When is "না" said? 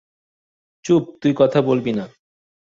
1.93-2.05